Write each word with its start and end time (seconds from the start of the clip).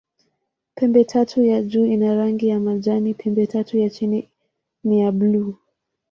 Pembetatu 0.75 1.43
ya 1.43 1.63
juu 1.63 1.85
ina 1.85 2.15
rangi 2.15 2.47
ya 2.47 2.59
majani, 2.59 3.13
pembetatu 3.13 3.77
ya 3.77 3.89
chini 3.89 4.29
ni 4.83 4.99
ya 5.01 5.11
buluu. 5.11 5.55